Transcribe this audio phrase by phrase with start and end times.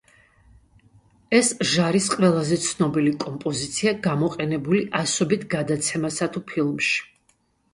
[1.39, 6.99] ეს ჟარის ყველაზე ცნობილი კომპოზიცია, გამოყენებული ასობით გადაცემასა თუ ფილმში.